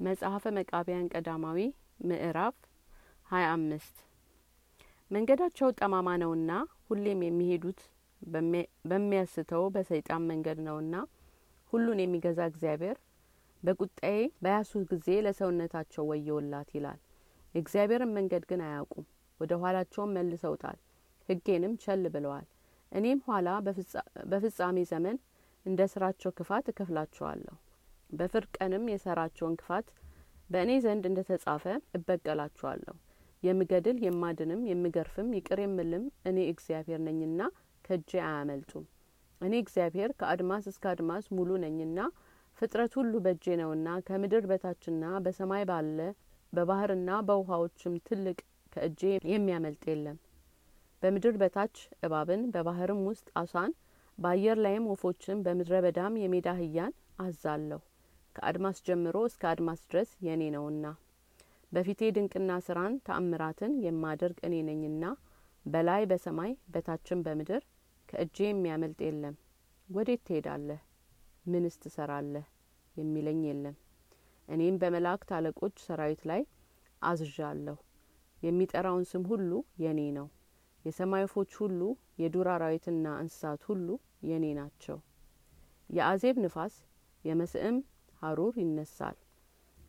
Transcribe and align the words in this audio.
መጽሐፈ 0.00 0.44
መቃቢያን 0.56 1.08
ቀዳማዊ 1.12 1.58
ምዕራፍ 2.08 2.54
ሀያ 3.28 3.46
አምስት 3.54 3.96
መንገዳቸው 5.10 5.68
ጠማማ 5.78 6.08
ነውና 6.22 6.52
ሁሌም 6.86 7.20
የሚሄዱት 7.26 7.80
በሚያስተው 8.90 9.64
በሰይጣን 9.74 10.22
መንገድ 10.30 10.58
ነውና 10.66 10.94
ሁሉን 11.72 12.00
የሚገዛ 12.02 12.40
እግዚአብሔር 12.50 12.96
በቁጣዬ 13.62 14.16
በያሱት 14.42 14.84
ጊዜ 14.92 15.08
ለሰውነታቸው 15.26 16.06
ወየውላት 16.10 16.70
ይላል። 16.76 17.00
የእግዚአብሔርን 17.54 18.14
መንገድ 18.16 18.44
ግን 18.50 18.62
አያውቁም፣ 18.66 19.06
ወደ 19.40 19.52
ኋላቸውም 19.62 20.14
መልሰውታል፣ 20.16 20.78
ሕጌንም 21.28 21.74
ቸል 21.84 22.04
ብለዋል። 22.14 22.46
እኔም 22.92 23.20
ኋላ 23.26 23.48
በፍጻሜ 24.32 24.78
ዘመን 24.90 25.16
እንደ 25.66 25.80
ስራቸው 25.92 26.32
ክፋት 26.38 26.68
እከፍላቸዋለሁ፣ 26.72 27.56
በፍርድ 28.12 28.48
ቀንም 28.58 28.84
የሰራቸውን 28.90 29.58
ክፋት 29.60 29.88
በእኔ 30.50 30.70
ዘንድ 30.84 31.04
እንደ 31.08 31.20
ተጻፈ 31.28 31.64
እበቀላቸዋለሁ። 31.96 32.94
የምገድል 33.42 33.98
የማድንም 34.04 34.62
የምገርፍም 34.70 35.28
ይቅር 35.36 35.60
የምልም 35.62 36.04
እኔ 36.30 36.38
እግዚአብሔር 36.52 37.00
ነኝና 37.06 37.40
ከእጄ 37.84 38.10
አያመልጡም። 38.24 38.84
እኔ 39.40 39.52
እግዚአብሔር 39.62 40.10
ከአድማስ 40.20 40.64
እስከ 40.70 40.84
አድማስ 40.92 41.26
ሙሉ 41.36 41.50
ነኝና 41.64 41.98
ፍጥረት 42.58 42.92
ሁሉ 42.98 43.12
በእጄ 43.24 43.54
ነውና 43.60 43.88
ከምድር 44.06 44.44
በታችና 44.50 45.04
በሰማይ 45.24 45.64
ባለ 45.70 45.98
በባህርና 46.52 47.10
በውሃዎችም 47.28 47.94
ትልቅ 48.08 48.38
ከእጄ 48.72 49.00
የሚያመልጥ 49.32 49.82
የለም። 49.90 50.18
በምድር 51.02 51.34
በታች 51.40 51.76
እባብን 52.06 52.42
በባህርም 52.54 53.00
ውስጥ 53.08 53.28
አሳን 53.40 53.72
በአየር 54.18 54.58
ላይም 54.64 54.88
ወፎችን 54.90 55.42
በምድረ 55.46 55.76
በዳም 55.84 56.18
የሜዳ 56.22 56.48
አህያን 56.56 56.92
አዛለሁ። 57.20 57.80
ከአድማስ 58.36 58.78
ጀምሮ 58.86 59.16
እስከ 59.28 59.42
አድማስ 59.50 59.80
ድረስ 59.88 60.10
የእኔ 60.26 60.42
ነውና 60.54 60.86
በፊቴ 61.72 62.10
ድንቅና 62.14 62.52
ስራን 62.66 62.94
ተአምራትን 63.06 63.72
የማደርግ 63.84 64.38
እኔ 64.46 64.54
ነኝና 64.68 65.04
በላይ 65.66 66.02
በሰማይ 66.10 66.52
በታችም 66.72 67.22
በምድር 67.26 67.62
ከእጄ 68.08 68.38
የሚያመልጥ 68.46 68.98
የለም። 69.06 69.34
ወዴት 69.88 70.22
ትሄዳለህ? 70.26 70.80
ምንስ 71.46 71.76
ትሰራለህ? 71.82 72.46
የሚለኝ 72.96 73.40
የለም። 73.48 73.76
እኔም 74.48 74.78
በመላእክት 74.82 75.30
አለቆች 75.36 75.74
ሰራዊት 75.84 76.22
ላይ 76.30 76.42
አዝዣለሁ። 77.02 77.76
የሚጠራውን 78.42 79.04
ስም 79.10 79.24
ሁሉ 79.30 79.50
የኔ 79.84 80.00
ነው። 80.18 80.26
የሰማይ 80.84 81.24
ወፎች 81.26 81.52
ሁሉ 81.60 81.80
የዱር 82.20 82.48
አራዊትና 82.54 83.06
እንስሳት 83.22 83.62
ሁሉ 83.70 83.88
የኔ 84.30 84.46
ናቸው። 84.58 84.98
የአዜብ 85.90 86.36
ንፋስ 86.44 86.74
የመስዕም 87.24 87.76
ሀሩር 88.22 88.54
ይነሳል። 88.62 89.16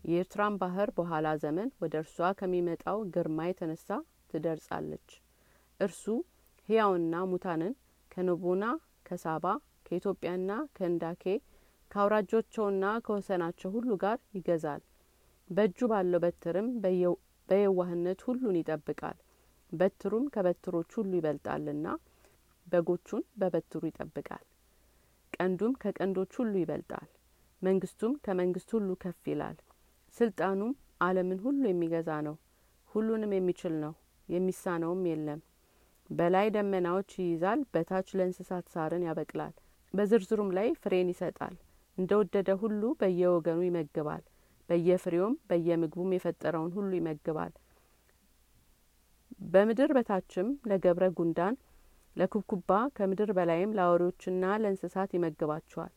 የኤርትራን 0.04 0.54
ባህር 0.60 0.88
በኋላ 0.96 1.28
ዘመን 1.42 1.68
ወደ 1.82 1.94
እርሷ 2.02 2.28
ከሚመጣው 2.38 2.98
ግርማ 3.14 3.40
የተነሳ 3.48 3.88
ትደርጻለች። 4.30 5.08
እርሱ 5.80 6.04
ሕያውና 6.68 7.14
ሙታንን 7.30 7.74
ከነቦና 8.10 8.64
ከሳባ 9.06 9.44
ከኢትዮጵያና 9.86 10.50
ከእንዳኬ 10.76 11.24
ከአውራጆቸውና 11.90 12.84
ከወሰናቸው 13.06 13.70
ሁሉ 13.74 13.90
ጋር 14.02 14.18
ይገዛል። 14.36 14.82
በእጁ 15.50 15.88
ባለው 15.90 16.20
በትርም 16.24 16.68
በየዋህነት 17.48 18.20
ሁሉን 18.26 18.56
ይጠብቃል። 18.60 19.18
በትሩም 19.72 20.24
ከበትሮች 20.34 20.90
ሁሉ 20.98 21.12
ይበልጣልና 21.18 21.86
በጎቹን 22.66 23.22
በበትሩ 23.40 23.82
ይጠብቃል። 23.90 24.44
ቀንዱም 25.32 25.74
ከቀንዶች 25.82 26.32
ሁሉ 26.40 26.54
ይበልጣል። 26.60 27.08
መንግስቱም 27.62 28.12
ከመንግስት 28.24 28.70
ሁሉ 28.76 28.90
ከፍ 29.02 29.22
ይላል። 29.30 29.56
ስልጣኑም 30.16 30.72
ዓለምን 31.02 31.38
ሁሉ 31.44 31.62
የሚገዛ 31.68 32.10
ነው። 32.26 32.36
ሁሉንም 32.90 33.32
የሚችል 33.36 33.74
ነው፣ 33.84 33.92
የሚሳነውም 34.28 35.02
የለም። 35.10 35.40
በላይ 36.10 36.46
ደመናዎች 36.56 37.10
ይይዛል፣ 37.20 37.60
በታች 37.74 38.08
ለእንስሳት 38.18 38.66
ሳርን 38.74 39.06
ያበቅላል። 39.08 39.54
በዝርዝሩም 39.94 40.50
ላይ 40.58 40.68
ፍሬን 40.82 41.08
ይሰጣል። 41.12 41.54
እንደ 41.98 42.10
ወደደ 42.20 42.50
ሁሉ 42.62 42.82
በየወገኑ 43.00 43.60
ይመግባል። 43.66 44.22
በየፍሬውም 44.68 45.34
በየምግቡም 45.48 46.14
የፈጠረውን 46.14 46.72
ሁሉ 46.76 46.90
ይመግባል። 46.98 47.52
በምድር 49.52 49.90
በታችም 49.96 50.48
ለገብረ 50.70 51.04
ጉንዳን 51.18 51.54
ለኩብኩባ 52.16 52.70
ከምድር 52.96 53.30
በላይም 53.36 53.74
ለአውሬዎችና 53.76 54.44
ለእንስሳት 54.62 55.10
ይመግባቸዋል። 55.16 55.92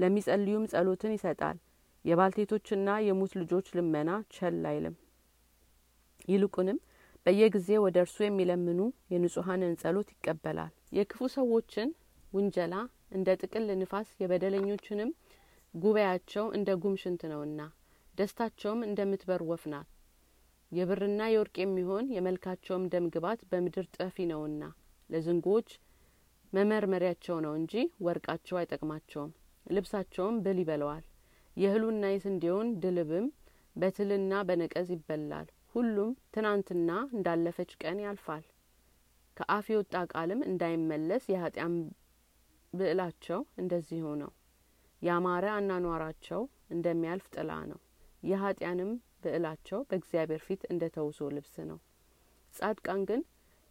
ለሚጸልዩም 0.00 0.68
ጸሎትን 0.72 1.14
ይሰጣል። 1.16 1.56
የባልቴቶችና 2.04 2.90
የሙት 3.06 3.32
ልጆች 3.40 3.66
ልመና 3.76 4.10
ቸል 4.34 4.62
አይልም። 4.70 4.94
ይልቁንም 6.28 6.78
በየጊዜ 7.26 7.70
ወደ 7.84 7.96
እርሱ 8.04 8.18
የሚለምኑ 8.24 8.80
የንጹሐንን 9.12 9.74
ጸሎት 9.82 10.08
ይቀበላል። 10.14 10.72
የክፉ 10.98 11.28
ሰዎችን 11.34 11.88
ውንጀላ 12.32 12.74
እንደ 13.10 13.28
ጥቅል 13.40 13.66
ንፋስ፣ 13.80 14.08
የበደለኞችንም 14.22 15.10
ጉባኤያቸው 15.74 16.44
እንደ 16.56 16.70
ጉም 16.82 16.94
ሽንት 17.02 17.22
ነውና 17.32 17.60
ደስታቸውም 18.14 18.80
እንደምትበር 18.86 19.42
ወፍ 19.50 19.64
ናት። 19.72 19.88
የብርና 20.72 21.20
የወርቅ 21.30 21.56
የሚሆን 21.62 22.10
የመልካቸውም 22.14 22.84
ደም 22.92 23.06
ግባት 23.14 23.40
በምድር 23.50 23.86
ጠፊ 23.96 24.26
ነውና 24.30 24.62
ለዝንጎዎች 25.10 25.70
መመርመሪያቸው 26.52 27.36
ነው 27.44 27.52
እንጂ 27.60 27.74
ወርቃቸው 28.00 28.58
አይጠቅማቸውም። 28.60 29.32
ልብሳቸውም 29.70 30.36
ብል 30.44 30.58
ይበለዋል። 30.62 31.04
የእህሉና 31.56 32.04
የስንዴውን 32.10 32.68
ድልብም 32.82 33.26
በትልና 33.76 34.32
በነቀዝ 34.48 34.88
ይበላል። 34.94 35.46
ሁሉም 35.74 36.10
ትናንትና 36.34 36.90
እንዳለፈች 37.16 37.72
ቀን 37.82 37.98
ያልፋል። 38.04 38.44
ከአፍ 39.36 39.66
የወጣ 39.72 39.94
ቃልም 40.12 40.40
እንዳይመለስ 40.48 41.24
የኃጢአን 41.32 41.74
ብዕላቸው 42.72 43.40
እንደዚሁ 43.60 44.06
ነው። 44.22 44.30
ያማረ 45.02 45.44
አናኗራቸው 45.54 46.40
እንደሚያልፍ 46.74 47.26
ጥላ 47.34 47.52
ነው። 47.70 47.78
የኃጢአንም 48.22 48.90
ብዕላቸው 49.24 49.80
በእግዚአብሔር 49.88 50.42
ፊት 50.46 50.62
እንደ 50.72 50.84
ተውሶ 50.96 51.28
ልብስ 51.36 51.54
ነው። 51.70 51.78
ጻድቃን 52.54 53.02
ግን 53.08 53.22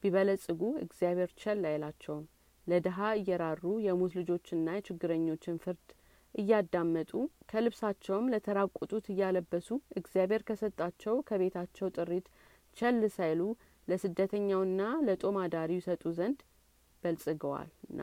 ቢበለጽጉ 0.04 0.62
እግዚአብሔር 0.84 1.32
ቸል 1.42 1.62
አይላቸውም። 1.70 2.26
ለድሀ 2.70 3.08
እየራሩ 3.18 3.64
የሙት 3.86 4.14
ልጆችና 4.20 4.76
የችግረኞችን 4.76 5.60
ፍርድ 5.64 5.88
እያዳመጡ 6.36 7.12
ከልብሳቸውም 7.52 8.30
ለተራቆጡት 8.34 9.06
እያለበሱ 9.14 9.68
እግዚአብሔር 10.00 10.42
ከሰጣቸው 10.50 11.16
ከቤታቸው 11.30 11.90
ጥሪት 11.98 12.28
ቸል 12.78 13.02
ሳይሉ 13.16 13.42
ለስደተኛውና 13.88 14.82
ለጦም 15.08 15.38
አዳሪው 15.44 15.80
ይሰጡ 15.82 16.04
ዘንድ 16.18 16.40
በልጽገዋልና 17.04 18.02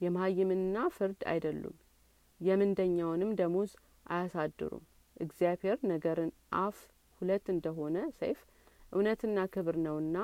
የመሀይምንና 0.00 0.76
ፍርድ 0.94 1.20
አይደሉም፣ 1.32 1.76
የምንደኛውንም 2.40 3.36
ደሞዝ 3.40 3.72
አያሳድሩም። 4.06 4.84
እግዚአብሔር 5.16 5.78
ነገርን 5.90 6.30
አፍ 6.60 6.78
ሁለት 7.20 7.46
እንደሆነ 7.54 7.96
ሰይፍ 8.18 8.38
እውነትና 8.92 9.44
ክብር 9.54 9.76
ነውና 9.84 10.16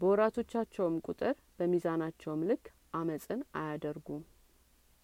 በወራቶቻቸውም 0.00 0.96
ቁጥር 1.06 1.36
በሚዛናቸውም 1.58 2.42
ልክ 2.50 2.64
አመፅን 2.94 3.40
አያደርጉም። 3.54 4.22